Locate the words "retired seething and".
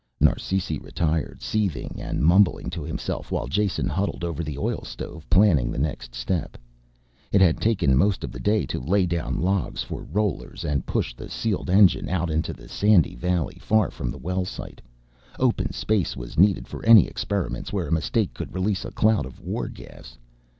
0.79-2.23